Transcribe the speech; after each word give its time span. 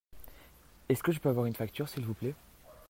Est-ce 0.89 1.03
que 1.03 1.11
je 1.11 1.19
peux 1.19 1.29
avoir 1.29 1.45
une 1.45 1.53
facture 1.53 1.87
s'il 1.87 2.05
vous 2.07 2.15
plait? 2.15 2.33